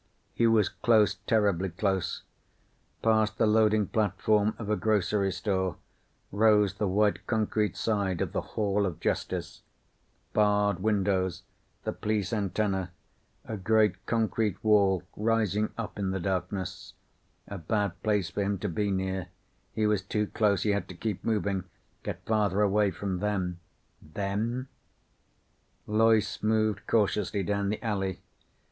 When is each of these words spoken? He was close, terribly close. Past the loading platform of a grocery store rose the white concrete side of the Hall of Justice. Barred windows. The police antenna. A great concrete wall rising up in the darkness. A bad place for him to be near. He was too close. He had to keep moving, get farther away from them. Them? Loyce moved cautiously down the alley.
He 0.33 0.47
was 0.47 0.67
close, 0.67 1.19
terribly 1.27 1.69
close. 1.69 2.23
Past 3.03 3.37
the 3.37 3.45
loading 3.45 3.85
platform 3.85 4.55
of 4.57 4.67
a 4.67 4.75
grocery 4.75 5.31
store 5.31 5.77
rose 6.31 6.73
the 6.73 6.87
white 6.87 7.27
concrete 7.27 7.77
side 7.77 8.19
of 8.19 8.31
the 8.33 8.41
Hall 8.41 8.87
of 8.87 8.99
Justice. 8.99 9.61
Barred 10.33 10.79
windows. 10.81 11.43
The 11.83 11.93
police 11.93 12.33
antenna. 12.33 12.89
A 13.45 13.57
great 13.57 14.03
concrete 14.07 14.57
wall 14.63 15.03
rising 15.15 15.71
up 15.77 15.99
in 15.99 16.09
the 16.09 16.19
darkness. 16.19 16.95
A 17.47 17.59
bad 17.59 18.01
place 18.01 18.31
for 18.31 18.41
him 18.41 18.57
to 18.57 18.69
be 18.69 18.89
near. 18.89 19.27
He 19.71 19.85
was 19.85 20.01
too 20.01 20.25
close. 20.25 20.63
He 20.63 20.71
had 20.71 20.87
to 20.89 20.95
keep 20.95 21.23
moving, 21.23 21.65
get 22.01 22.25
farther 22.25 22.61
away 22.61 22.89
from 22.89 23.19
them. 23.19 23.59
Them? 24.01 24.67
Loyce 25.85 26.41
moved 26.41 26.87
cautiously 26.87 27.43
down 27.43 27.69
the 27.69 27.85
alley. 27.85 28.19